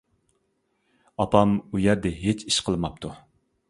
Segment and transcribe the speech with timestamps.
[1.17, 3.19] ئاپام ئۇ يەردە ھېچ ئىش قىلماپتۇ.